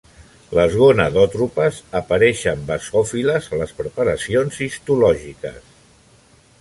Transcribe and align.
Les 0.59 0.77
gonadotropes 0.83 1.77
apareixen 1.99 2.65
basòfiles 2.71 3.51
a 3.53 3.61
les 3.63 3.75
preparacions 3.83 4.59
histològiques. 4.69 5.61